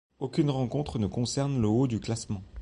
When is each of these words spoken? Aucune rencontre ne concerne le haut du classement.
Aucune 0.17 0.49
rencontre 0.49 0.97
ne 0.97 1.05
concerne 1.05 1.61
le 1.61 1.67
haut 1.67 1.85
du 1.85 1.99
classement. 1.99 2.41